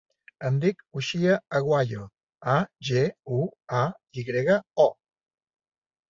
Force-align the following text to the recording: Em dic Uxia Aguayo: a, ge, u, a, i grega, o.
Em 0.47 0.55
dic 0.61 0.79
Uxia 0.99 1.33
Aguayo: 1.59 2.07
a, 2.53 2.55
ge, 2.89 3.03
u, 3.41 3.41
a, 3.81 3.83
i 4.23 4.25
grega, 4.31 4.57
o. 4.87 4.89